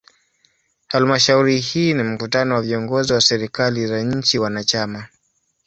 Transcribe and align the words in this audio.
Halmashauri 0.87 1.59
hii 1.59 1.93
ni 1.93 2.03
mkutano 2.03 2.55
wa 2.55 2.61
viongozi 2.61 3.13
wa 3.13 3.21
serikali 3.21 3.87
za 3.87 4.01
nchi 4.03 4.39
wanachama. 4.39 5.07